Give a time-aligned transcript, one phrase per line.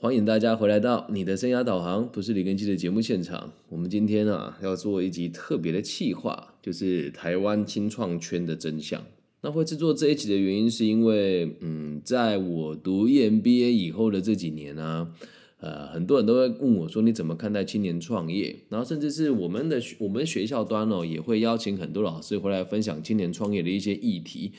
[0.00, 3.52] 欢迎大家回来到你的生涯导航，不是李根基的节目现场。
[3.68, 9.04] 我们今天啊要做一集特别的企划，就是台湾清创圈的真相。
[9.40, 15.08] 那会制作这一集的原因，是因为嗯，在我读 EMBA 以后的这几年呢，
[15.58, 18.54] 呃，很多人都会问我说，你怎么看待青年创业？
[18.68, 24.52] 然后甚至是我们的我们学校端哦，也会邀请很多老师回来分享青年创业的一些议题。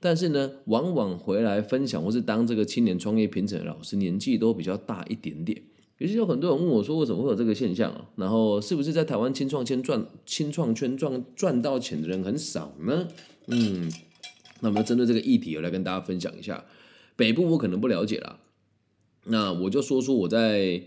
[0.00, 5.60] 但是呢，往往回来分享或是当这个青年创业评审的老师，年纪都比较大一点点。
[5.96, 8.08] 于是有很多人问我说：“为什么会有这个现象啊？
[8.14, 13.08] 然后是不是在台湾青创圈赚青创圈赚赚到钱的人很少呢？”
[13.50, 13.90] 嗯，
[14.60, 16.64] 那我们针对这个议题，我来跟大家分享一下。
[17.16, 18.38] 北部我可能不了解啦，
[19.24, 20.80] 那我就说说我在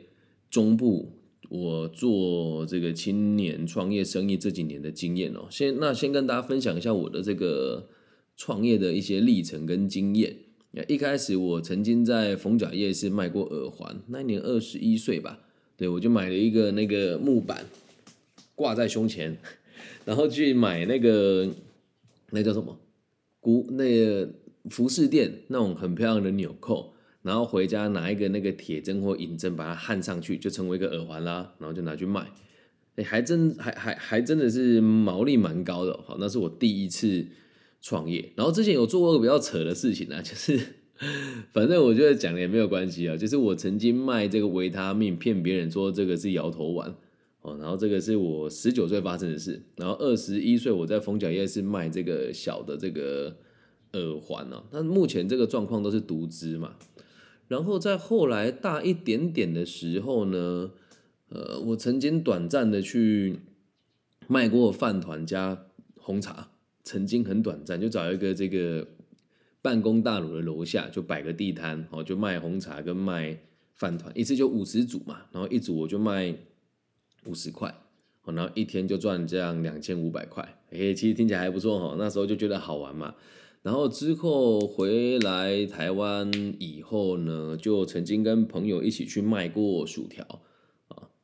[0.49, 1.12] 中部
[1.49, 5.48] 我做这个青年创业生意这几年的经验哦。
[5.49, 7.89] 先那先跟大家分享一下我的这个。
[8.43, 10.35] 创业的一些历程跟经验。
[10.87, 15.41] 一开始我曾经在逢甲夜市卖过耳环，那年二十一岁吧，
[15.77, 17.67] 对我就买了一个那个木板
[18.55, 19.37] 挂在胸前，
[20.05, 21.51] 然后去买那个
[22.31, 22.79] 那叫什么
[23.39, 24.27] 古那个
[24.71, 32.26] 服饰店那种很漂亮的纽扣，然后回家拿一个那个铁针或银针把它焊上去，就成为一个耳环啦，然后就拿去卖，
[32.95, 35.95] 哎，还真还还还真的是毛利蛮高的。
[36.07, 37.27] 好，那是我第一次。
[37.82, 40.60] 创业，然后之前有做过个比较扯的事情啊，就是
[41.51, 46.93] 反正我觉得讲了也没有关系啊，就是我曾经卖这个维他命骗别人说这个是摇头丸
[47.41, 53.35] 哦，然后这个是我十九岁发生的事，然后二十一岁我在逢甲夜市卖这个小的这个
[53.93, 56.76] 耳环啊，那目前这个状况都是独资嘛，
[57.48, 60.70] 然后在后来大一点点的时候呢，
[61.29, 63.40] 呃，我曾经短暂的去
[64.28, 65.66] 卖过饭团加
[65.97, 66.51] 红茶。
[66.84, 68.88] 曾经很短暂，就找一个这个
[69.62, 73.38] 办公大楼的楼下，就摆个地摊，哦，就卖红茶跟卖
[73.75, 76.35] 饭团，一次就五十组嘛，然后一组我就卖
[77.25, 77.73] 五十块，
[78.23, 83.16] 哦，然后一天就赚这样两千五百块，诶，其实听起来还不错哈，那时候就觉得好玩嘛。
[83.61, 90.41] 然后之后回来台湾以后呢，就曾经跟朋友一起去卖过薯条。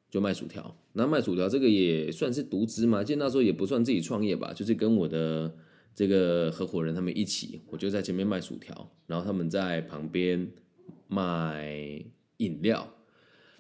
[0.10, 3.04] 就卖薯条，那卖薯条这个也算是独资嘛？
[3.04, 5.54] 其实那时候也不算自己创业吧，就是跟我的
[5.94, 10.50] 这个合伙人他们一起，我就在前面卖薯条，然后他们在旁边
[11.10, 12.02] 卖
[12.38, 12.94] 饮料。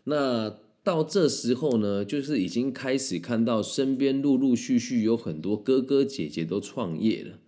[0.05, 7.39] 那到这时候呢，就是已经开始看到身边陆陆续续有很多哥哥姐姐都创业了，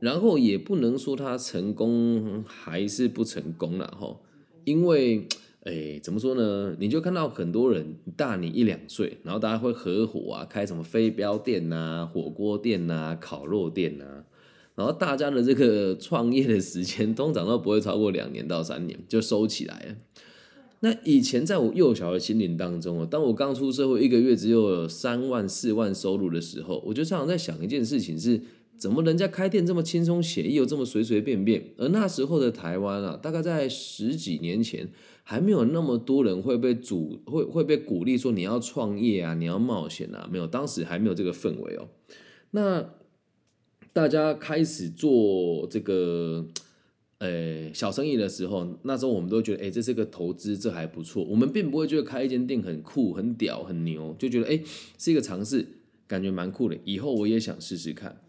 [0.00, 4.20] 然后也不能说他成功还是不成功了哈，
[4.64, 5.26] 因为。
[5.68, 6.74] 哎，怎么说呢？
[6.80, 14.24] 你就看到很多人大你一两岁，然后大家会合伙啊，开什么飞镖店呐、火锅店呐、烤肉店呐，
[14.74, 19.96] 然后大家的这个 创业的时间通常都不会超过两年到三年就收起来了。
[20.80, 28.40] 那以前在我幼小的心灵当中啊，当我刚出社会一个月只有三万四万收入的时候，我就常常在想一件事情是。
[28.78, 31.72] 怎么人家开店这么轻松写意，又这么随随便便？
[31.76, 34.88] 而那时候的台湾啊，大概在十几年前，
[35.24, 41.88] 还没有那么多人会被主会会被鼓励说你要创业啊，你要冒险啊，没有，当时还没有这个氛围哦。
[42.52, 42.94] 那
[43.92, 46.46] 大家开始做这个
[47.18, 51.24] 呃小生意的时候，那时候我们都觉得，哎，这是个投资，这还不错。
[51.24, 54.62] 我们并不会觉得开一间店很酷、很屌、很牛，就觉得哎
[54.96, 55.66] 是一个尝试，
[56.06, 56.78] 感觉蛮酷的。
[56.84, 58.20] 以后我也想试试看。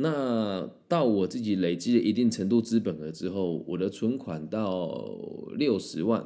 [0.00, 4.96] 那到我自己累积了一定程度资本额之后，我的存款到
[5.56, 6.24] 六十万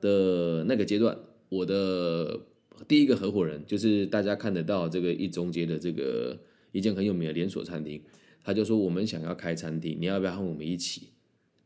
[0.00, 1.16] 的那个阶段，
[1.48, 2.40] 我的
[2.88, 6.36] 第一个合伙人就是大家看得到这个一中街的这个
[6.72, 8.02] 一间很有名的连锁餐厅，
[8.42, 11.10] 他就说我们想要开餐厅，你要不要和我们一起？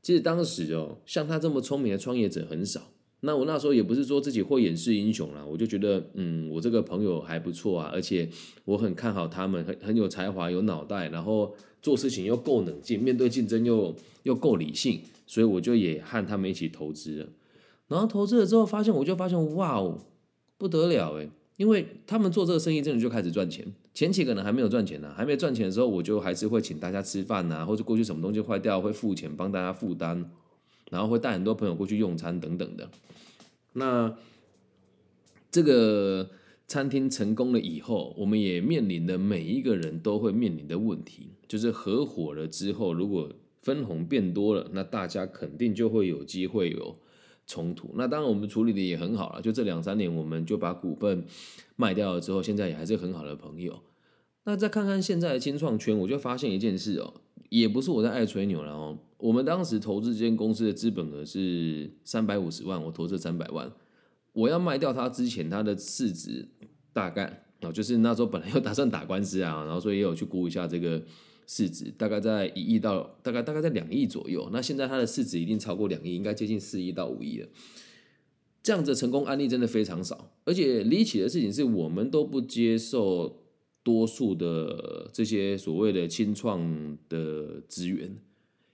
[0.03, 2.93] 其实当时哦，像他这么聪明的创业者很少。
[3.23, 8.29] 那我那时候也不是说自己会演示英雄啦，我就觉得，嗯，我这个朋友还不错啊，而且
[8.65, 17.27] 我很看好他们，很很有才华，有脑袋，然后做事情又够冷静，面对竞争又又够理性，所以我就也和他们一起投资了。
[17.89, 19.99] 然后投资了之后，发现我就发现，哇哦，
[20.57, 21.29] 不得了诶，
[21.59, 30.31] 因为他们做这个生意真的就开始赚钱，前期可能还没有赚钱呢，还没赚钱的时候，我就还是会请大家吃饭呐，或者过去什么东西坏掉会付钱帮大家负担。
[30.91, 32.91] 然后会带很多朋友过去用餐等等的。
[33.73, 34.15] 那
[35.51, 36.31] 这个
[36.67, 43.33] 餐厅成功了以后，我们也面临的每一个人都会面临的问题，就是合伙了之后，如果
[43.63, 46.97] 分红变多了，那大家肯定就会有机会有
[47.47, 47.91] 冲突。
[47.95, 51.25] 那当然我们处理的也很好了，就这两三年，我们就把股份
[51.77, 53.81] 卖掉了之后，现在也还是很好的朋友。
[54.45, 57.15] 那再看看现在的清创圈，我就发现一件事哦，
[57.51, 58.99] 也不是我在爱吹牛了哦。
[59.19, 63.71] 我们当时投资这间公司的资本额是三百五十万，我投资三百万。
[64.33, 66.49] 我要卖掉它之前，它的市值
[66.93, 71.03] 大概啊，就是那时候本来有打算打官司啊，然后所以也有去估一下这个
[71.47, 74.49] 市值，大概在一亿到大概大概在两亿左右。
[74.53, 77.49] 那现在它的市值一定超过两亿，应该接近四亿到五亿了。
[78.63, 83.43] 这样子成功案例真的非常少，而且离奇的事情是我们都不接受
[83.83, 88.19] 多数的这些所谓的清创的资源，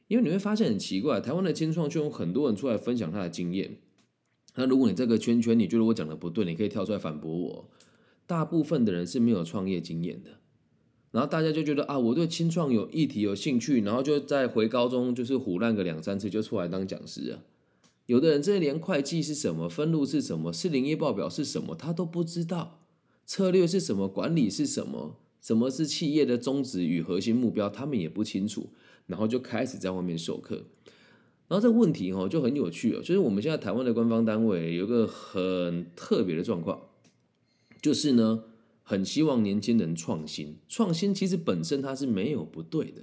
[0.09, 3.79] 因为你会发现很奇怪，台湾的清创就有很多人出来分享他的经验。
[4.57, 7.71] 那如果你这个圈圈你觉得我讲的不对，你可以跳出来反驳我。
[8.27, 10.41] 大部分的人是没有创业经验的，
[11.13, 17.45] 然后大家就觉得啊，我对清创有议题有兴趣，然后就在回高中就是胡乱个两三次就出来当讲师啊。
[18.07, 22.81] 有的人这连会计是什么、分录是什么、是营业报表是什么，他都不知道；
[23.27, 28.71] 策略是什么、管理是什么、什么是企业的宗旨与核心目标，他们也不清楚。
[29.07, 30.65] 然后就开始在外面授课。
[31.47, 36.81] 然后这个问题哦就很有趣哦，就是我们现在台湾的官方单位有个很特别的状况，
[37.81, 38.43] 就是呢，
[38.83, 40.57] 很希望年轻人创新。
[40.69, 43.03] 创新其实本身它是没有不对的。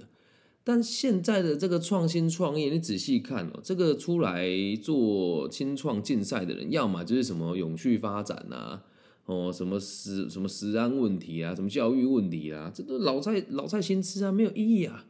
[0.62, 4.46] 但现在的这个创新创业，你仔细看哦，这个出来
[4.82, 8.84] 做新创竞赛的人，要么就是什么永续发展啊，
[9.26, 15.06] 哦，什么食什么食安问题啊，什么教育问题啊，这都老菜老菜新吃啊，没有意义啊，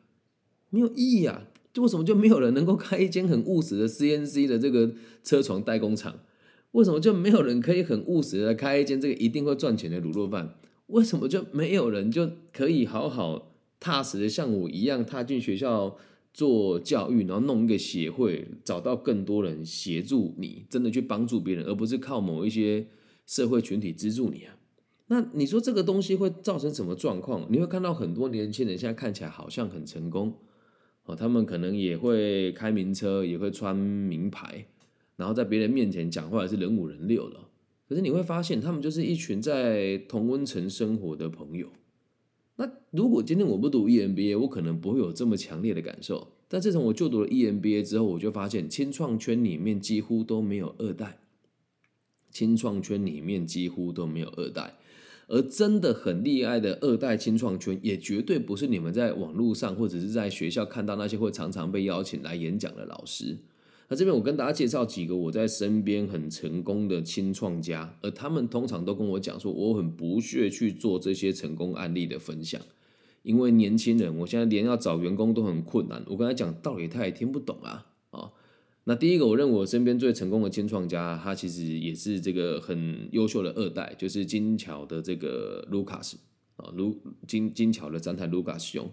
[0.71, 6.21] 没有意义啊，为什么就没有人能够开一间很务实的 CNC 的这个车床代工厂？
[6.73, 10.57] 为什么就没有人可以很务实的开一间这个一定会赚钱的卤肉饭？
[10.89, 13.51] 为什么就没有人就可以好好？
[13.81, 15.95] 踏实的像我一样踏进学校
[16.33, 22.87] 做教育，然后弄一个协会，找到更多人协助你，真的去帮助别人，而不是靠某一些
[23.27, 24.57] 社会群体资助你啊。
[25.07, 27.47] 那你说这个东西会造成什么状况？
[27.51, 30.35] 你会看到很多年轻人现在看起来好像很成功
[31.05, 34.67] 哦，他们可能也会开名车，也会穿名牌，
[35.17, 37.39] 然后在别人面前讲话也是人五人六的。
[37.87, 41.69] 可是你会发现，他们就是一群在同温层生活的朋友。
[42.57, 46.29] 那如果今天我不读 EMBA，我可能不会有这么强烈的感受。
[46.49, 51.19] 但自从我就读了 EMBA 之后，我就发现青创圈里面几乎都没有二代，
[52.35, 54.75] 清创圈里面几乎都没有二代，
[55.29, 63.39] 而真的很厉害的二代清创圈，也绝对不是你们在网络上或者是在学校看到那些会常常被邀请来演讲的老师。
[63.89, 72.61] 那这边我跟大家介绍几个我在身边很成功的青创家，而他们通常都跟我讲说，我很不屑去做这些成功案例的分享，
[73.23, 76.03] 因为年轻人，我现在连要找员工都很困难。
[76.09, 77.87] 我跟他讲道理，他也听不懂啊。
[78.85, 86.19] 那第一个，我认为我身边最成功的新创家，他其实也是这个很优秀的二代，就是金桥的这个卢卡斯
[86.57, 88.91] 啊，卢金金桥的展台卢卡斯兄。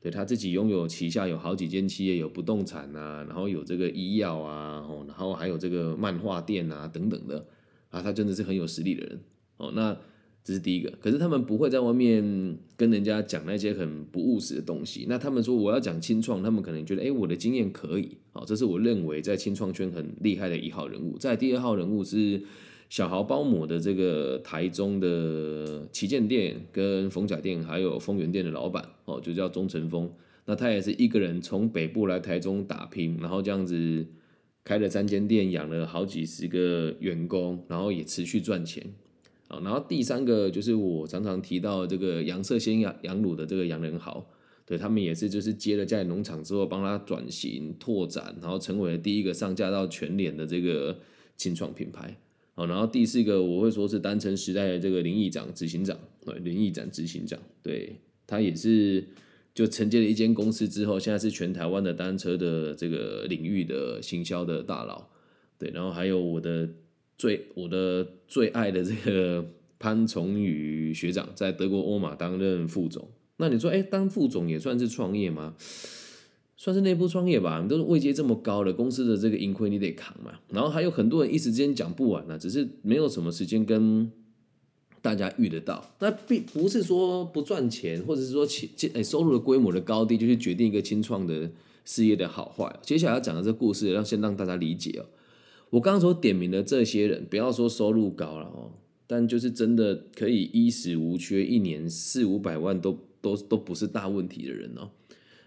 [0.00, 7.44] 对他自己拥有旗下有好几间企业，有不动产啊，然后有这个医药啊，然后还有这个漫画店啊等等的
[7.90, 9.20] 啊，他真的是很有实力的人
[9.56, 9.72] 哦。
[9.74, 9.96] 那
[10.44, 15.06] 这是第一个，可是他们不会在外面跟人家讲那些很不务实的东西。
[15.08, 21.18] 那他们说我要讲清创，他们可能觉得哎，我的经验可以，好，这是我认为在清创圈很厉害的一号人物。
[21.18, 22.42] 在第二号人物是。
[22.90, 30.10] 小豪包膜的这个台中的旗舰店、跟逢甲店还有丰源店的老板哦，就叫钟成峰。
[30.46, 34.06] 那他也是一个人从北部来台中打拼，然后这样子
[34.64, 38.82] 开了三间店，养了好几十个员工，然后也持续赚钱。
[39.48, 44.24] 啊，然后第三个就是我常常提到这个杨色鲜养养乳的这个杨仁豪，
[44.66, 50.98] 对他们也是就是接了家里农场之后，帮他转型拓展，然后成为了第一个上架到全联的这个
[51.36, 52.16] 清创品牌。
[52.54, 59.02] 好，然后第四个我会说是单程时代的这个林议长执行长，对，林议长执行长，对他也是
[59.54, 65.08] 就承接了一间公司之后，现在是全台湾的单车的这个领域的行销的大佬，
[65.56, 66.68] 对，然后还有我的
[67.18, 69.44] 最我的最爱的这个
[69.78, 75.54] 潘崇宇学长，在德国欧马担任副总，那你说，哎，当副总也算是创业吗？
[76.56, 80.32] 算是内部创业吧，你都是位阶这么高的公司的这个盈亏你得扛嘛。
[80.48, 84.10] 然后还有很多人一时之间讲不完呢，只是没有什么时间跟
[85.00, 85.94] 大家遇得到。
[86.00, 91.48] 那并不是说不赚钱，或者是说钱诶收入的规模的高低，就去决定一个清创的
[91.84, 92.76] 事业的好坏。
[92.82, 95.06] 接下来要讲的这故事，要先让大家理解哦。
[95.70, 98.72] 我刚刚所点名的这些人，不要说收入高了哦，
[99.06, 104.90] 但就是真的可以衣食无缺，一年四五百万都都都不是大问题的人哦。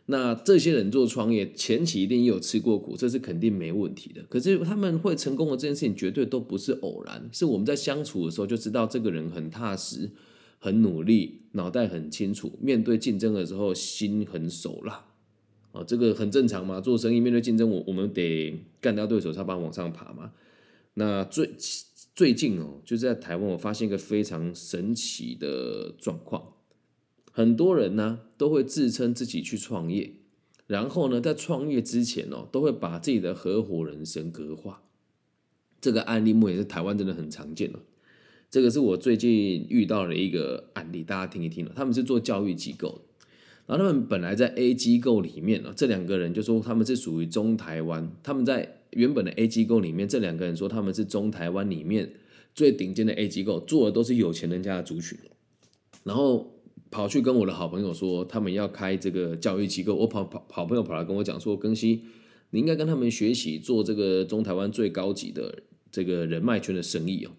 [0.08, 4.22] 那这些人做创业前期一定也有吃过苦，这是肯定没问题的。
[4.24, 10.10] 可是他们会成功的这件事情绝对都不是偶然，是我们在相处的时候就知道这个人很踏实、
[10.60, 15.06] 很努力，脑袋很清楚，面对竞争的时候心狠手辣。
[15.72, 20.34] 啊，这个很正常嘛，做生意面对竞争，我我们得干掉对手，才把往上爬嘛。
[20.96, 21.50] 那最
[22.14, 26.56] 最近哦，就是在台湾，我发现一个非常神奇的状况，
[27.32, 30.16] 很多人呢都会自称自己去创业，
[30.68, 34.84] 然后呢在创业之前哦，都会把自己的合伙人神格化。
[35.80, 37.80] 这个案例目前是台湾真的很常见了。
[38.50, 41.72] 这个是我最近遇到的一个案例，大家听一听了。
[41.74, 43.11] 他们是做教育机构的。
[43.68, 48.12] 然后他们本来在 A 机构里面呢，这两个人就说他们是属于中台湾。
[48.22, 52.12] 他们在原本的 A 机构里面，这两个人说他们是中台湾里面
[52.54, 55.18] 最顶尖的 A 机构，做的都是有钱人家的族群。
[56.04, 59.96] 然后跑去跟我的好朋友说，他们要开这个教育机构。
[59.96, 62.04] 我跑跑好朋友跑来跟我讲说，更新
[62.50, 67.32] 你应该跟他们学习做这个中台湾最高级的这个人脉圈的生意哦。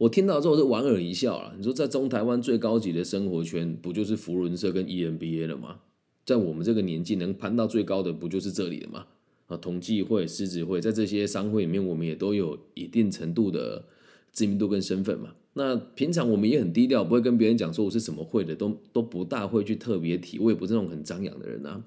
[0.00, 1.54] 我听到之后是莞尔一笑了。
[1.58, 5.80] 你说在中台湾最高级的生活圈，不就是福伦社跟 EMBA 了吗？
[6.24, 9.04] 在我们这个年纪能攀到最高的，不就是这里的吗？
[9.48, 13.84] 啊，统计会、狮子会，在这些商会里面，我们也都有一定程度的
[14.32, 15.34] 知名度跟身份嘛。
[15.52, 20.38] 那平常我们也很低调，不会跟别人讲说我是什么会的，都都不大会去特别提。
[20.38, 21.84] 我也不是那种很张扬的人啊。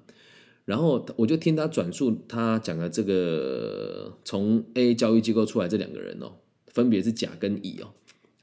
[0.64, 6.34] 然后我就听他转述他讲的这个从 A 教育机构出来这两个人哦，
[6.68, 7.88] 分别是甲跟乙哦。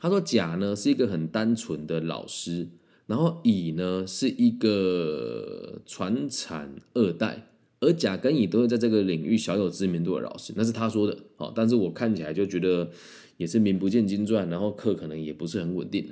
[0.02, 2.68] 他说：“甲呢是一个很单纯的老师，
[3.06, 11.16] 然后乙呢是一个传产二代，而甲跟乙都是在这个领域小有知名度的老师，那是他说的。
[11.36, 12.90] 好，但是我看起来就觉得
[13.38, 16.10] 也是名不见经传，然后课可能也不是很稳定。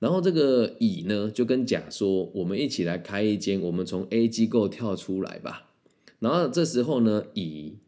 [0.00, 5.70] 然后这个乙呢就跟甲说：我们一起来开一间，我们从 A 机构跳出来吧。
[6.18, 7.78] 然后这时候呢，乙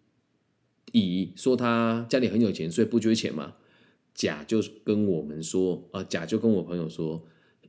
[0.92, 3.56] 乙说他家里很有钱，所以不缺钱嘛。”
[4.16, 7.22] 甲就跟我们说，啊，甲就跟我朋友说，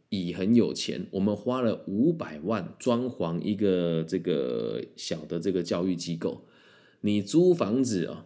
[0.08, 6.46] 乙很有钱，我们花了五百万装潢一个这个小的这个教育机构，
[7.01, 8.25] 你租房子啊，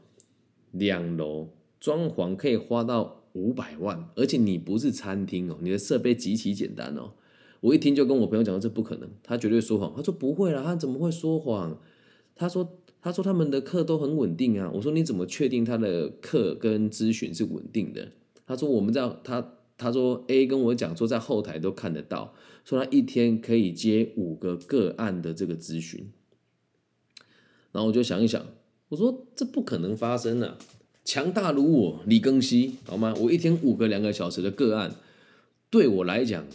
[0.70, 1.50] 两楼
[1.80, 7.13] 装潢可以花到五百万，而且你不是餐厅哦，你的设备极其简单哦。
[7.62, 9.92] 我一听就跟我朋友讲说这不可能，他绝对说谎。
[9.96, 11.82] 他说不会啦，他怎么会说谎？
[12.36, 12.78] 他说。
[13.01, 18.12] 他说他们的课都很稳定啊，我说你怎么确定他的课跟咨询是稳定的？
[18.46, 26.12] 他说我们在他他说 A 跟我讲说在后台都看得到，说他一天可以接五个个案的这个咨询，
[27.72, 28.46] 然后我就想一想，
[28.89, 30.58] 我说这不可能发生啊！
[31.03, 33.15] 强大如我李庚希好吗？
[33.20, 34.93] 我一天五个两个小时的个案，
[35.72, 36.46] 对我来讲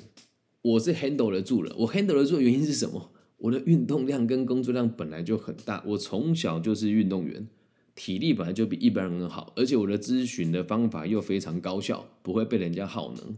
[0.62, 3.10] 我是 handle 得住了，我 handle 得住的原因是什么？
[3.38, 7.46] 我的运动量跟工作量本来就很大，我从小就是运动员，
[7.94, 13.36] 体力本来就比一般人好，而且我的咨询的方法又非常高效，不会被人家耗能。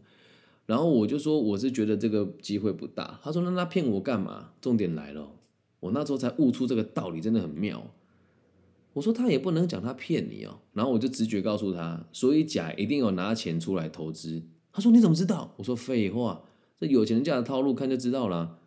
[0.67, 3.19] 然后我就说我是觉得这个机会不大。
[3.23, 4.51] 他说那他骗我干嘛？
[4.61, 5.31] 重点来了，
[5.81, 7.91] 我那时候才悟出这个道理，真的很妙。
[8.93, 10.61] 我说他也不能讲他骗你哦。
[10.75, 14.43] 然后我就直觉告诉他，所以甲一定要拿钱出来投资。
[14.73, 15.55] 他说你怎么知道？
[15.57, 16.43] 我说废话，
[16.79, 18.58] 这有钱人家的套路看就知道了。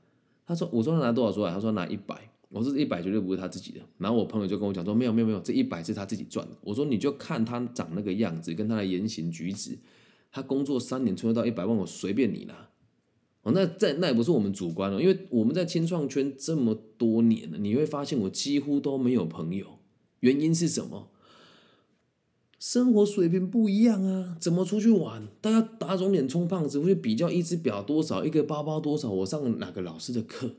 [0.52, 1.50] 他说：“我说他拿多少出来？
[1.50, 2.30] 他说拿一百。
[2.50, 3.80] 我说一百绝对不是他自己的。
[3.98, 6.58] 然后我朋友就跟我讲说：没有没有没有，这一百是他自己赚的。
[6.60, 9.78] 我说你就看他长那个样子，跟他的言行举止，
[10.30, 12.68] 他工作三年存得到一百万，我随便你拿。
[13.44, 19.80] 哦，那在那也不是我们主观哦，因为我们在青创圈这么多年了，你会发现我几乎都没有朋友。
[20.20, 21.10] 原因是什么？
[22.62, 25.28] 生活水平不一样啊，怎么出去玩？
[25.42, 30.52] 大家打肿脸充胖子，会比较一只表多少，一个包包多少，我上哪个老师的课？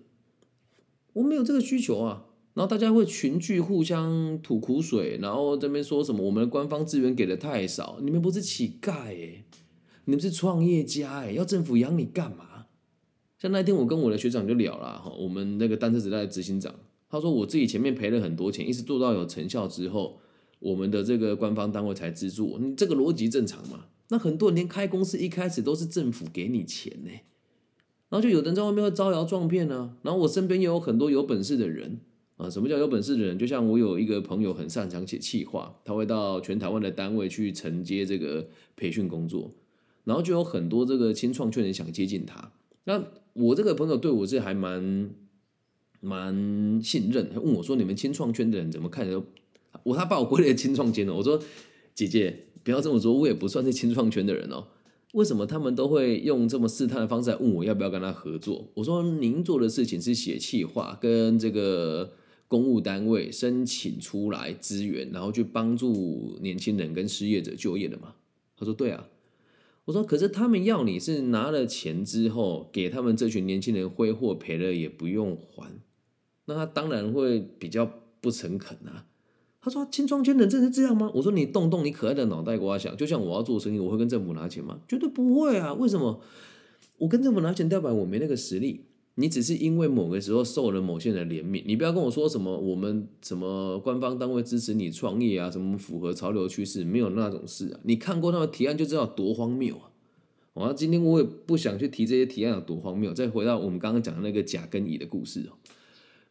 [1.12, 2.24] 我没有这个需求啊。
[2.54, 9.44] 然后大家会群聚互相吐苦水，然后这边说什么我们的官方资源给的太少，你们不是乞丐哎，
[10.06, 12.66] 你们是创业家哎，要政府养你干嘛？
[13.38, 16.74] 像那天我跟我的学长就聊了哈，我们那个单车时代的执行长，
[17.08, 20.18] 他说我自己前面赔了很多钱，一直做到有成效之后。
[20.62, 23.86] 我们的这个官方单位才资助，你这个逻辑正常吗？
[24.08, 27.10] 那很多人连开公司一开始都是政府给你钱呢，
[28.10, 29.96] 然后就有人在外面会招摇撞骗呢。
[30.02, 31.98] 然后我身边也有很多有本事的人
[32.36, 33.38] 啊，什么叫有本事的人？
[33.38, 39.50] 就像我有一个朋友很擅长写企划，他会到全台湾的单位去承接这个培训工作，
[40.04, 42.52] 然后就有很多这个新创圈人想接近他。
[42.84, 43.02] 那
[43.32, 45.10] 我这个朋友对我是还蛮
[46.00, 49.24] 蛮信任，他问我说：“你们新创圈的人怎么看着？”
[49.84, 51.14] 我他把我归类青创圈了。
[51.14, 51.42] 我说
[51.94, 54.68] 姐姐不要这么说，我也不算是青创圈的人哦。
[55.14, 58.70] 为什么他们都会用这么试探的方式来问我要不要跟他合作？
[58.74, 62.12] 我说您做的事情是写企划，跟这个
[62.48, 68.14] 公务单位申请出来资源，然后去帮助年轻人跟失业者就业的嘛？
[68.56, 69.08] 他说对啊。
[69.84, 75.72] 我说，可是他们要你是拿了钱之后，给他们这群年轻人挥霍赔了也不用还，
[76.44, 79.06] 那他当然会比较不诚恳啊。
[79.64, 84.80] 他说：“清创圈人真是这样吗？”我说：“你动动你可爱的脑袋瓜想，就像我要做生意，我会跟政府拿钱吗？
[84.88, 85.72] 绝对不会啊！
[85.72, 86.20] 为什么？
[86.98, 88.86] 我跟政府拿钱代表我没那个实力。
[89.14, 97.78] 你只是因为某个时候受了某些人怜悯，你不要跟我说什么我们什么官方单位支持你创业啊，什么符合潮流趋势，没有那种事啊！
[97.84, 99.92] 你看过他们提案就知道多荒谬啊！
[100.54, 103.12] 我今天我也不想去提这些提案有多荒谬。
[103.12, 105.48] 再回到我们刚刚讲的那个甲跟乙的故事。”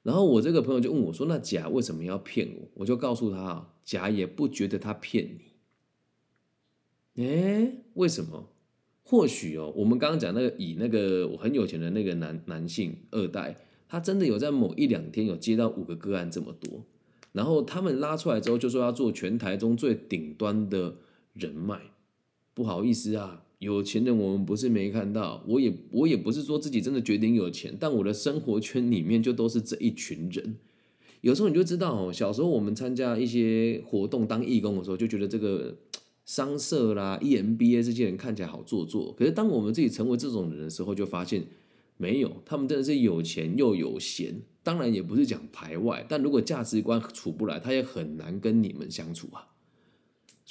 [0.04, 5.38] 然后我这个朋友就问我说：“那甲为什么要骗我？”我就告诉他啊，甲也不觉得他骗
[7.16, 7.24] 你。
[7.24, 8.50] 哎，为什么？
[9.04, 13.56] 或许哦，我们刚刚讲那个乙那个我很有钱的那个男男性二代，
[13.88, 16.86] 他真的有在某一两天有接到五个个案这么多，
[17.34, 20.96] 然后他们拉出来之后就说要做全台中最顶端的
[21.34, 21.80] 人脉。
[22.54, 23.44] 不好意思啊。
[23.62, 30.56] 有钱人我们不是没看到，我也我也不是说自己真的决定有钱，但我的生活圈里面就都是这一群人。
[31.22, 35.78] 有时候你就知道哦，小时候我们参加一些活动当义工的时候，就觉得这个
[36.26, 39.14] 商社啦、EMBA 这些人看起来好做作。
[39.14, 41.46] 可是当我们自己成为这种人的时候，就发现
[41.98, 44.42] 没有，他们真的是有钱又有闲。
[44.64, 49.50] 当然也不是讲排外，但如果价值观处不来，他也很难跟你们相处啊。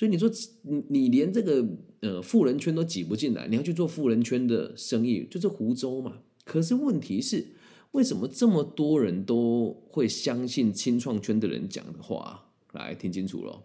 [0.00, 0.30] 所以你说
[0.62, 1.62] 你你连这个
[2.00, 6.23] 呃富人圈都挤不进来，你要去做富人圈的生意，就是湖州嘛。
[6.42, 7.49] 可是问题是，
[7.90, 12.47] 为什么这么多人都会相信青创圈的人讲的话？
[12.73, 13.62] 来听清楚了，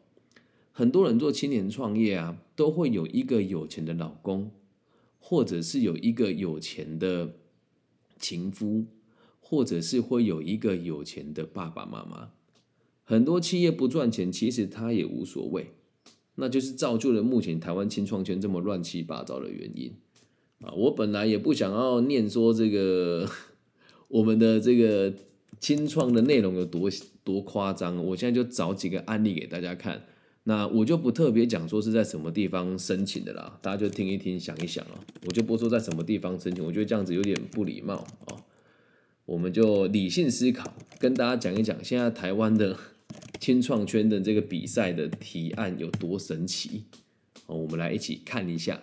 [0.73, 4.51] 很多人做青年创业啊，都会有一个有钱的老公，
[5.17, 7.37] 或者是有一个有钱的
[8.19, 8.87] 情夫，
[9.39, 12.31] 或者是会有一个有钱的爸爸妈妈。
[13.05, 15.71] 很多企业不赚钱，其实他也无所谓。
[16.35, 19.93] 那就是造就了目前台湾清创圈这么乱七八糟的原因
[20.61, 20.73] 啊！
[20.73, 23.25] 我本来也不想要念说这个
[24.09, 25.13] 我们的这个
[25.59, 26.89] 清创的内容有多
[27.23, 30.03] 多夸张，我现在就找几个案例给大家看。
[30.43, 34.99] 那我就不特别讲说是在什么地方申请的啦，大家就听一听，想一想啊。
[35.25, 38.35] 我就不说在什么地方申请，我觉得这样子有点不礼貌啊。
[39.25, 42.77] 我们就理性思考，跟大家讲一讲现在台湾的。
[43.45, 46.85] 新创圈的这个比赛的提案有多神奇？
[47.45, 48.81] 哦，我们来一起看一下。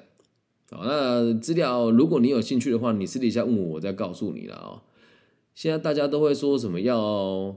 [0.70, 4.82] 好，那资料如果你有兴趣的话，你私底下问我，我再告诉你了哦。
[5.52, 7.56] 现在大家都会说什么要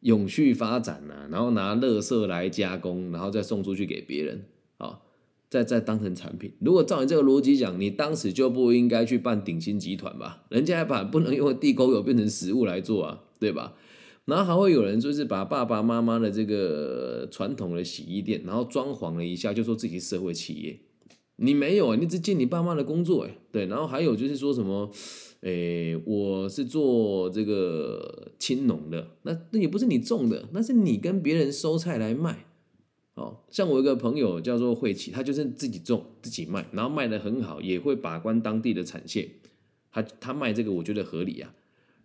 [0.00, 1.26] 永续发展呢？
[1.30, 4.44] 然后拿乐色来加工，然后再送出去给别人，
[4.76, 5.00] 啊，
[5.48, 6.52] 再再当成产品。
[6.60, 10.44] 如果照你这个逻辑讲，你当时就不应该去办鼎新集团吧？
[10.50, 13.72] 人家还把不能用的地沟油变成食物来做啊，对吧？
[14.26, 20.78] 然后还会有人就是把爸爸妈妈的这个传统的洗衣店，然后装潢了一下，就说自己社会企业。
[21.36, 23.36] 你没有啊，你只尽你爸妈的工作哎。
[23.52, 24.90] 对，然后还有就是说什么，
[25.40, 32.46] 诶，我是做这个青农的，那那也不是你种的，那是你跟别人收菜来卖。
[33.16, 39.28] 哦，像我一个朋友叫做慧琪，他就是自己种自己卖，然后卖的很好，也会把关当地的产线。
[39.92, 41.54] 他他卖这个我觉得合理啊。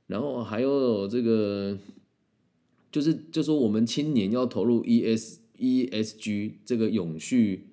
[0.07, 1.77] 然后还有这个。
[2.91, 7.67] 就是就说我们青年要投入 E S E S G 这个永续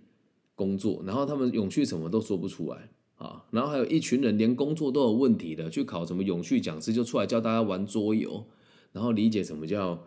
[0.55, 8.45] 工作，然后他们永续什么都说不出来啊，然后还有一群人连工作都有问题的，去考什么永续讲师，就出来教大家玩桌游，
[8.93, 10.05] 然后理解什么叫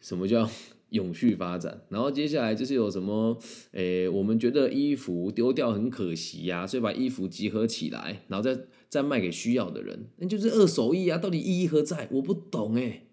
[0.00, 0.48] 什么叫
[0.90, 3.36] 永续发展，然后接下来就是有什么
[3.72, 12.08] 诶，我们觉得衣服丢掉很可惜呀，所以把衣服集合起来，然后再再卖给需要的人，那就是二手衣啊，到底意义何在？
[12.12, 13.08] 我不懂诶。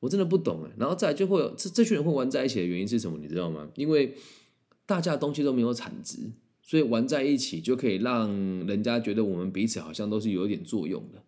[0.00, 3.18] 我真的不懂哎，然后再就会有这这群人会玩在一起的原因是什么？
[3.18, 3.68] 你知道吗？
[3.76, 4.14] 因为
[4.86, 6.32] 大家东西都没有产值，
[6.62, 8.28] 所以玩在一起就可以让
[8.66, 11.22] 人家觉得我们彼此好像都是有一点作用的。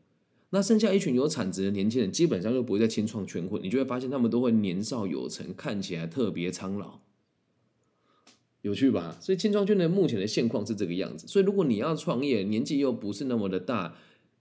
[0.54, 7.00] 那剩下一群有产值的年轻人，基本上就不会在青创圈混，你就会发现他们都会年少有成，看起来特别苍老，
[8.62, 9.16] 有趣吧？
[9.20, 11.26] 所以青创圈的目前的现况是这个样子。
[11.26, 13.96] 所以如果你要创业，年纪又不是那么的大，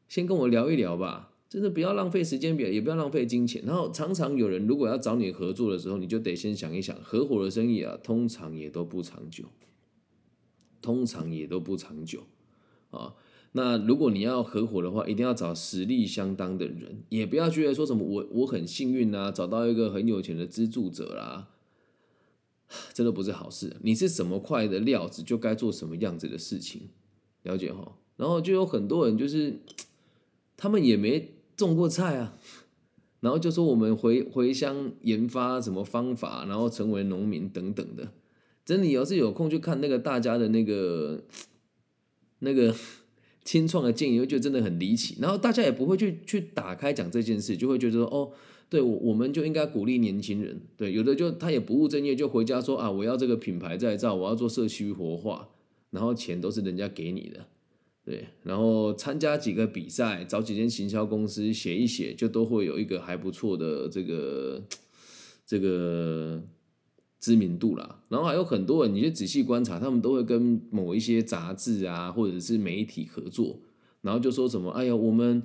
[0.07, 1.30] 先跟我聊一聊吧。
[1.51, 3.61] 真的不要浪费时间，也也不要浪费金钱。
[3.65, 9.43] 然后常常有人如果要找你合作的时候，你就得先想一想，合伙的生意啊，通常也都不长久，
[10.81, 12.23] 通常也都不长久
[12.91, 13.15] 啊。
[13.51, 21.49] 那如果你要合伙的话，一定要找实力相当的人，也不要觉得说什么我我很幸运啊，找到一个很有钱的资助者啦，
[22.93, 23.75] 这都不是好事。
[23.81, 26.83] 你是什么块的料子，就该做什么样子的事情，
[27.43, 27.97] 了解哈。
[28.15, 29.59] 然后就有很多人就是
[30.55, 31.33] 他们也没。
[31.65, 32.37] 种过菜啊，
[33.21, 38.11] 然后就说我们回回乡研发什么方法，然后成为农民等等的。
[38.63, 41.23] 真的，要是有空去看那个大家的那个
[42.39, 42.73] 那个
[43.43, 45.17] 清创的建议，会觉得真的很离奇。
[45.19, 48.31] 然后大家也不会去去打开讲这件事，就会觉得说，哦，
[48.69, 50.61] 对我我们就应该鼓励年轻人。
[50.77, 55.49] 对，有的就他也不务正业，就回家说啊，我要这个品牌再造，我要做社区活化，
[55.89, 57.47] 然后钱都是人家给你的。
[58.11, 64.61] 对，然后参加几个比赛，找几间行销公司写一写，就都会有一个还不错的这个
[65.45, 66.43] 这个
[67.21, 68.03] 知名度啦。
[68.09, 73.61] 然后还有很多人，你就仔细观察，他们都会跟某一些杂志啊，或者是媒体合作，
[74.01, 75.41] 然后就说什么：“哎呀，我们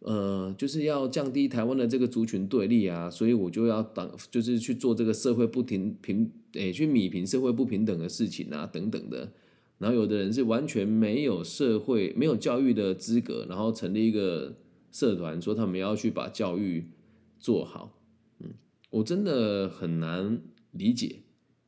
[0.00, 9.32] 呃就是要降低台湾的这个族群对立啊，所以我就要当就是去做这个社会不平平，诶，去米平社会不平等的事情啊，等等的。”
[9.80, 14.58] 然后有的人是完全没有社会、没有教育的资格，然后成立一个
[14.92, 16.90] 社团，说他们要去把教育
[17.38, 17.98] 做好。
[18.40, 18.50] 嗯，
[18.90, 21.20] 我真的很难理解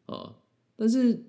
[0.05, 0.35] 啊。
[0.77, 1.25] 但是，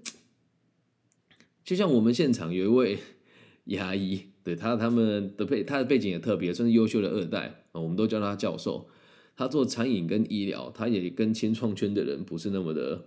[1.63, 2.99] 就像我们现场有一位
[3.65, 8.89] 牙医，对他他们的背他的背景也特别，算是优秀的二代啊，我们都叫他教授。
[9.37, 13.05] 他做餐饮跟医疗，他也跟青创圈的人不是那么的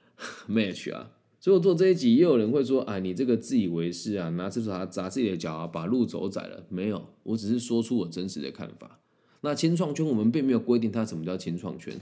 [0.50, 1.12] match 啊。
[1.42, 9.00] 所以我做这一集，也有人会说：“哎，你这个自以为是啊，拿这砸砸自己的脚啊，把路走窄了。”没有，我只是说出我真实的看法。
[9.40, 11.92] 那清创圈，我们并没有规定它什么叫清创圈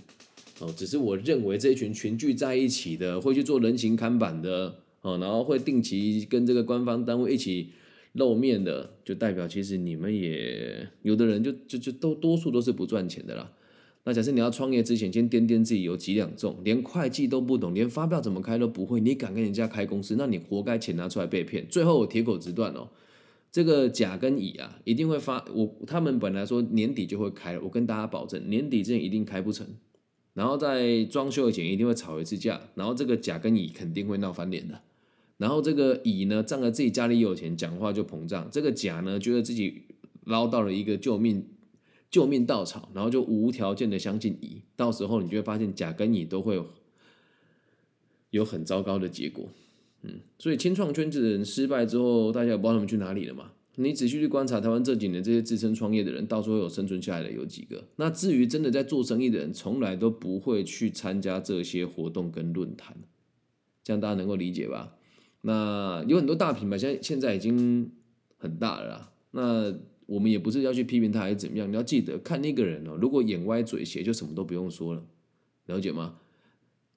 [0.59, 7.70] 哦，只是我认为这一群群聚在一起的，会去做人形看板的哦，然后会定期跟这个官方单位一起
[8.12, 13.50] 露面的，就代表其实你们也有的人就就就都多数都是不赚钱的啦。
[14.04, 21.66] 那假设你要创业之前，先掂掂自己有几两重，连会计都不懂，连发票怎么开都不会，你敢跟人家开公司，那你活该钱拿出来被骗。
[21.68, 22.88] 最后我铁口直断哦，
[23.52, 29.66] 这个甲跟乙啊，一定会发我他们本来说年底就会开，我跟大家保证，年底之前一定开不成。
[30.32, 34.80] 然后在装修以前一定会吵一次架，然后这个甲跟乙肯定会闹翻脸的。
[35.36, 39.82] 然后这个乙呢，仗着自己家里有钱，讲话就膨胀；这个甲呢，觉得自己
[40.24, 41.44] 捞到了一个救命。
[42.11, 46.61] 救命稻草，然后就无条件的相信乙，到时候你就会发现甲跟乙都会
[48.31, 49.49] 有很糟糕的结果。
[50.03, 53.53] 嗯，所以清创圈子的人失败之后，大家也不知道他们去哪里了嘛。
[53.77, 57.85] 你仔细去观察台湾这几年这些自身创业的人，到时候有生存下来的有几个？
[57.96, 62.96] 那至于真的在做生意的人，从来都不会去参加这些活动跟论坛，
[63.85, 64.96] 这样大家能够理解吧？
[65.42, 67.92] 那有很多大品牌，现在现在已经
[68.37, 69.12] 很大了啦。
[69.31, 69.73] 那
[70.11, 72.99] 我们也不是要去批评他还是怎么样，你要记得看那个人哦。
[73.01, 75.07] 如果眼歪嘴斜，就什么都不用说了，
[75.66, 76.16] 了解吗？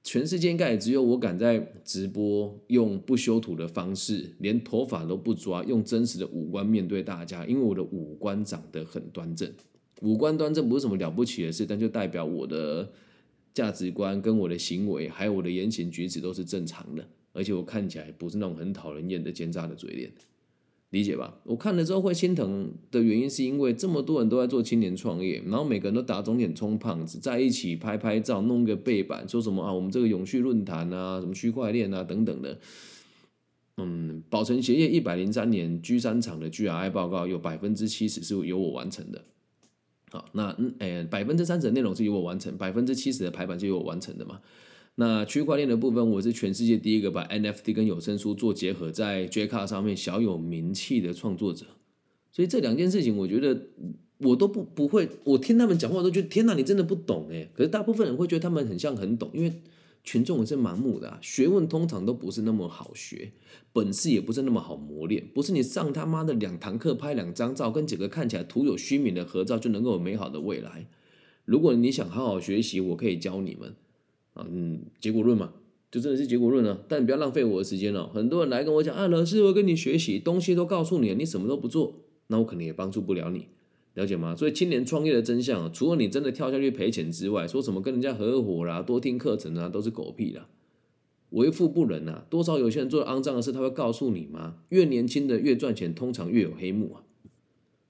[0.04, 7.45] 全世界应该也只有我敢在直播用不修图的方式，连头发都不抓，用真实的五官面对大家。
[7.45, 9.47] 因为我的五官长得很端正，
[10.02, 12.91] 五官端正不是什么了不起的事，但就代表我的
[13.54, 20.12] 价值观跟我的行为，还有我的言行举止都是正常的，而且我看起来不是那种很讨人厌的奸诈的嘴脸。
[20.93, 21.34] 理解吧？
[21.43, 32.60] 我看了之后会心疼的原因，是因为这么多人都在做青年创业，然后每个人都打肿脸充胖子，在一起拍拍照，弄个背板，说什么啊，我们这个永续论坛啊，什么区块链啊等等的。
[33.77, 39.23] 嗯，宝成鞋业一百零三年 G 三厂的 GRI 报告有百分之七十是由我完成的。
[40.12, 44.39] 好，那嗯，哎，百分之三十的内容是由我完成，百分之七十的排版是由我完成的嘛？
[44.95, 51.65] 那区块链的部分，我是全世界第一个把 NFT 跟有声书做结合，在 j c a 上面小有名气的创作者。
[52.32, 53.69] 所以这两件事情，我觉得
[54.19, 57.49] 我都不不会，我听他们讲话都觉得天哪，你真的不懂诶。
[57.56, 59.62] 可是大部分人会觉得他们很像很懂，因为
[60.03, 63.32] 群众是盲目的，学问通常都不是那么好学，
[63.71, 70.88] 本事也不是那么好磨练，不是你上他妈的两堂课拍两张照，跟几个看起来徒有虚名的合照就能够有美好的未来。
[71.45, 73.73] 如果你想好好学习，我可以教你们。
[74.34, 75.54] 啊，嗯，结果论嘛，
[75.91, 76.80] 就真的是结果论啊。
[76.88, 78.08] 但你不要浪费我的时间了。
[78.10, 83.48] 很多人来跟我讲啊，老师，我跟你学习东西都告诉你了，你什么都不做，那我可能也帮助不了你，
[83.93, 84.36] 了解吗？
[84.36, 90.48] 所以青年创业的真相，除了你真的跳下去赔钱之外，说什么跟人家合伙啦、多听课程啊，都是狗屁的，
[91.30, 92.26] 为富不仁啊。
[92.30, 94.56] 多少有些人做肮脏的事，他会告诉你吗？
[94.69, 97.04] 越年轻的越赚钱，通常越有黑幕啊，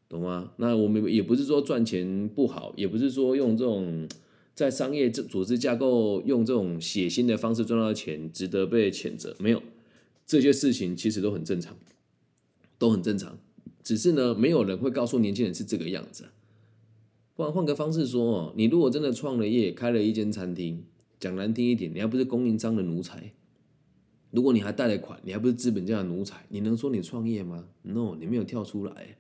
[0.10, 0.52] 懂吗？
[0.58, 4.08] 那我们也不是说赚钱不好，也不是说用这种。
[4.56, 9.36] 在商业这组织架构用这种血腥的方式赚到钱，值得被谴责？
[9.39, 9.63] 没有，
[10.28, 11.76] 这些事情其实都很正常，
[12.78, 13.39] 都很正常。
[13.84, 16.26] 只是呢，没有人会告诉年轻人是这个样子。
[17.36, 20.84] 不然换个方式说哦，你如果真的创了业，开了一间餐厅，
[21.20, 23.34] 讲难听一点，你还不是供应商的奴才？
[24.30, 26.46] 如果你还贷了款，你还不是资本家的奴才？
[26.50, 29.18] 你能说你创业吗？No，你没有跳出来，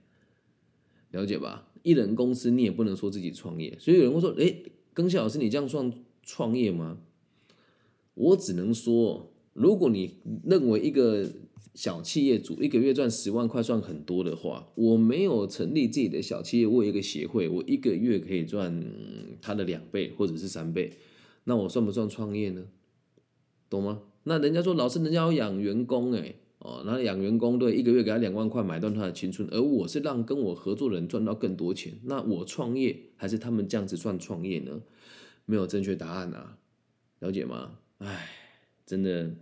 [1.09, 1.67] 了解吧？
[1.81, 4.55] 一人公司你也不能说自己创业，所以有人会说，哎。
[4.95, 6.99] 庚希老师，你这样算创业吗？
[8.13, 11.27] 我只能说，如果你认为一个
[11.73, 18.83] 小企业主一个月赚十万块算很多的话，我没有成立自己的小企业，我有一个协会，我一个月可以赚
[19.41, 20.93] 他的两倍或者是三倍，
[21.45, 22.65] 那我算不算创业呢？
[23.69, 24.01] 懂吗？
[24.25, 34.81] 那人家说老师，人家要养员工诶，哦，那养员工对，一个月给他两万块买断他的青春，而我是让跟我合作的人赚到更多钱，那我创业还是他们这样子算创业呢？
[35.45, 36.57] 没有正确答案啊，
[37.19, 37.79] 了解吗？
[37.97, 38.29] 唉，
[38.85, 39.35] 真的。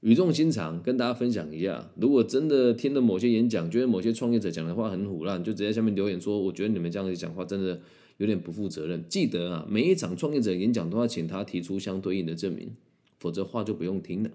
[0.00, 7.80] 语重心长跟大家分享一下，如果真的听了某些演讲，觉得某些创业者讲的话很虎烂，就直接下面留言说，我觉得你们这样子讲话真的
[8.18, 9.02] 有点不负责任。
[9.08, 12.76] 记得啊，每一场创业者演讲都要请他提出相对应的证明，
[13.18, 14.30] 否则话就不用听了。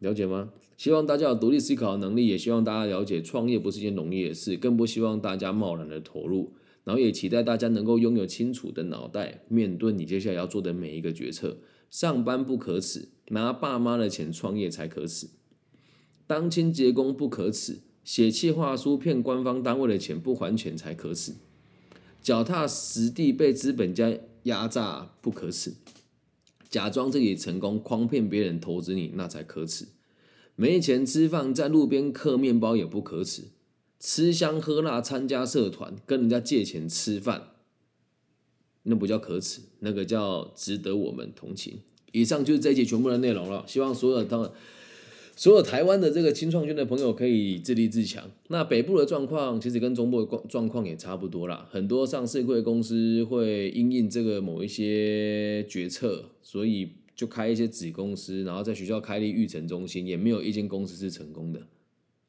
[0.00, 0.50] 了解吗？
[0.76, 6.52] 希望大家有独立思考的能力，也希望大家了解创业不是一件容易的事，更不希望大家贸然的投入。
[6.82, 11.58] 然后也期待大家能够拥有清楚的脑袋，面对你接下来要做的每一个决策。
[11.90, 15.26] 上班不可耻，拿爸妈的钱创业才可耻；
[16.26, 21.34] 当清洁工不可耻，写企划书骗官方单位的钱不还钱才可耻；
[22.22, 25.72] 脚踏实地被资本家压榨不可耻；
[26.70, 29.86] 假装自己成功诓骗别人投资你那才可耻；
[30.54, 33.50] 没钱吃饭在路边刻面包也不可耻；
[33.98, 37.48] 吃香喝辣参加社团跟人家借钱吃饭。
[38.84, 41.80] 那不叫可耻，那个叫值得我们同情。
[42.12, 43.64] 以上就是这一集全部的内容了。
[43.66, 44.24] 希望所有的
[45.40, 48.30] 所有台湾的这个青创圈的朋友可以自立自强。
[48.48, 51.66] 那北部的状况其实跟中部的状状况也差不多啦。
[51.70, 61.60] 很多上市会公司会因应这个某一些决策，所以就开一些子公司，然后在学校开立育成中心，也没有一间公司是成功的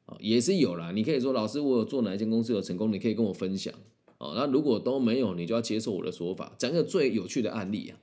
[0.06, 0.90] 啊，也是有啦。
[0.92, 3.74] 你可以说老师，我有做哪一间公司有成功，你可以跟我分享。
[4.16, 6.54] 哦，那如果都没有，你就要接受我的说法。
[6.56, 8.00] 讲个最有趣的案例啊，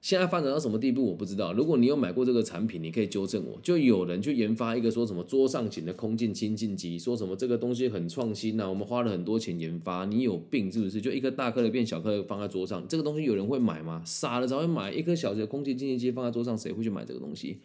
[0.00, 1.52] 现在发展到什么地步我不知道。
[1.52, 3.60] 如果你有买过这个产品，你可以纠正我。
[3.62, 10.06] 就有人去研发一个说什么桌上型的空净清净机，说什么这个东西很创新呐，我们花了很多钱研发。
[10.06, 11.00] 你有病是不是？
[11.00, 14.02] 就一颗大颗的变小颗的放在桌上，这个东西有人会买吗？
[14.06, 17.58] 傻了才会买一颗小的空气清净机放在桌上，谁会去买这个东西？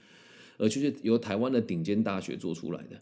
[0.58, 3.02] 而就是由台湾的顶尖大学做出来的。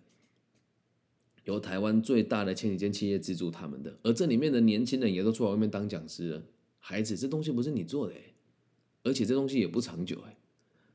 [1.45, 6.43] 由台湾最大的前几间企业资助他们的，而这里面的年轻人也都出来外面当讲师了。
[6.79, 8.13] 孩子，这东西不是你做的
[9.03, 10.37] 而且这东西也不长久哎，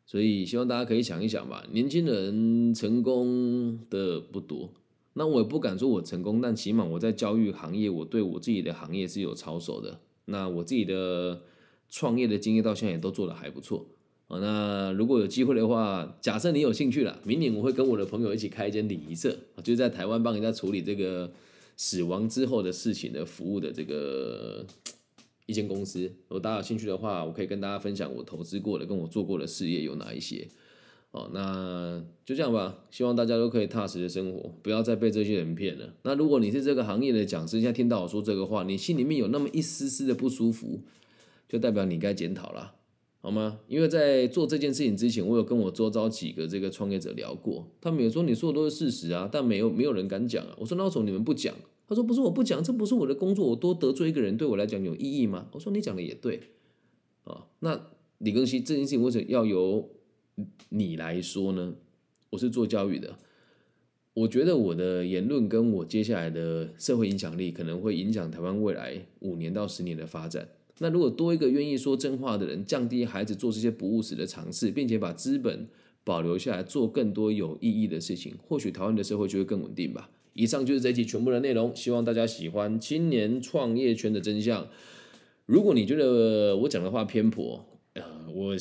[0.07, 1.65] 所以希望大家可以想一想吧。
[1.73, 4.73] 年轻人成功的不多，
[5.13, 10.01] 那我也不敢说我成功，但起码我在教育行业，我对我自己的行业是有操守的。
[10.25, 11.43] 那我自己的
[11.89, 13.87] 创业的经验到现在也都做得还不错。
[14.29, 21.33] 哦，那如果有机会的话，假设你有兴趣了，明年我会跟我的朋友一起开一间礼仪社，就在台湾帮人家处理这个
[21.79, 24.67] 死亡之后的事情的服务的这个
[25.49, 26.03] 一间公司。
[26.03, 30.47] 如果大家有兴趣的话，我可以跟大家分享我投资过的、跟我做过的事业有哪一些。
[31.11, 35.95] 哦，那就这样吧，希望大家都可以踏实的生活，不要再被这些人骗了。
[36.03, 40.83] 那如果你是这个行业的讲师，现在听到我说这个话，你心里面有那么一丝丝的不舒服，
[41.49, 42.75] 就代表你该检讨了。
[43.21, 43.61] 好吗？
[43.67, 50.55] 因为在做这件事情之前，我有跟我周遭几个这个创业者聊过，他们也说你说的都是事实啊，但没有没有人敢讲啊。
[50.59, 51.55] 我说那为什么你们不讲？
[51.89, 55.49] 他说不是我不讲，这不是我的工作，我多得罪一个人对我来讲有意义吗？
[55.53, 56.41] 我说你讲的也对
[57.25, 57.47] 啊。
[57.61, 57.87] 那
[58.19, 59.89] 李庚希这件事情为什么要由
[60.69, 61.75] 你来说呢？
[62.31, 63.19] 我是做教育的，
[64.13, 70.47] 我觉得我的言论跟我接下来的社会影响力可能会影响台湾未来五年到十年的发展。
[70.81, 75.67] 那如果多一个愿意说真话的人，降低孩子做这些不务实的尝试，并且把资本
[76.05, 80.11] 保留下来做更多有意义的事情，或许台湾的社会就会更稳定吧。
[80.39, 84.69] 以上就是这一期全部的内容，希望大家喜欢青年创业圈的真相。
[85.47, 88.55] 如果你觉得我讲的话偏颇，呃，我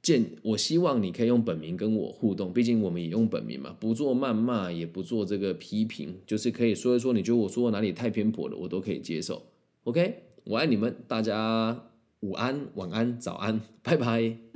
[0.00, 9.42] 建我希望你可以用本名跟我互动，毕竟我们也用本名嘛，不做谩骂，也不做这个批评，就是可以说一说，你觉得我说哪里太偏颇了，我都可以接受。
[9.84, 10.22] OK。
[10.46, 11.88] 我爱你们，大家
[12.20, 14.53] 午安、晚安、早安，拜拜。